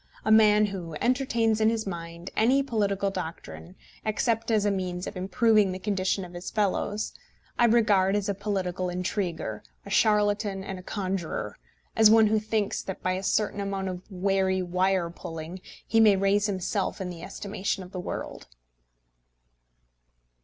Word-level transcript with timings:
A 0.25 0.31
man 0.31 0.65
who 0.65 0.95
entertains 0.95 1.61
in 1.61 1.69
his 1.69 1.85
mind 1.85 2.31
any 2.35 2.63
political 2.63 3.11
doctrine, 3.11 3.75
except 4.03 4.49
as 4.49 4.65
a 4.65 4.71
means 4.71 5.05
of 5.05 5.15
improving 5.15 5.71
the 5.71 5.77
condition 5.77 6.25
of 6.25 6.33
his 6.33 6.49
fellows, 6.49 7.13
I 7.59 7.65
regard 7.65 8.15
as 8.15 8.27
a 8.27 8.33
political 8.33 8.89
intriguer, 8.89 9.61
a 9.85 9.91
charlatan, 9.91 10.63
and 10.63 10.79
a 10.79 10.81
conjurer, 10.81 11.55
as 11.95 12.09
one 12.09 12.25
who 12.25 12.39
thinks 12.39 12.81
that, 12.81 13.03
by 13.03 13.11
a 13.11 13.21
certain 13.21 13.59
amount 13.59 13.89
of 13.89 14.01
wary 14.09 14.63
wire 14.63 15.11
pulling, 15.11 15.61
he 15.87 15.99
may 15.99 16.15
raise 16.15 16.47
himself 16.47 16.99
in 16.99 17.11
the 17.11 17.21
estimation 17.21 17.83
of 17.83 17.91
the 17.91 17.99
world. 17.99 18.47